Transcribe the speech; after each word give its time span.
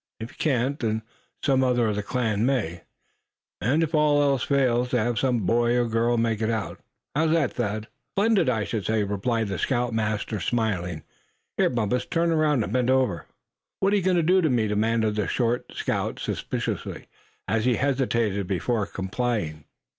If 0.19 0.31
he 0.31 0.35
can't, 0.37 0.79
then 0.79 1.03
some 1.45 1.63
other 1.63 1.85
of 1.87 1.95
the 1.95 2.01
clan 2.01 2.43
may; 2.43 2.81
and 3.61 3.83
if 3.83 3.93
all 3.93 4.19
else 4.19 4.41
fails, 4.41 4.89
they'll 4.89 5.03
have 5.03 5.19
some 5.19 5.45
boy 5.45 5.77
or 5.77 5.85
girl 5.87 6.17
make 6.17 6.41
it 6.41 6.49
out. 6.49 6.79
How's 7.15 7.29
that, 7.33 7.53
Thad?" 7.53 7.87
"Splendid, 8.15 8.49
I 8.49 8.63
should 8.63 8.83
say," 8.87 9.03
replied 9.03 9.47
the 9.49 9.59
scoutmaster, 9.59 10.39
smiling. 10.39 11.03
"Here, 11.55 11.69
Bumpus, 11.69 12.07
turn 12.07 12.31
around, 12.31 12.63
and 12.63 12.73
bend 12.73 12.89
over." 12.89 13.27
"What 13.79 13.93
you 13.93 14.01
goin' 14.01 14.15
to 14.17 14.23
do 14.23 14.41
to 14.41 14.49
me?" 14.49 14.67
demanded 14.67 15.13
the 15.17 15.27
short 15.27 15.71
scout, 15.71 16.17
suspiciously, 16.17 17.05
as 17.47 17.65
he 17.65 17.75
hesitated 17.75 18.47
before 18.47 18.87
complying. 18.87 19.65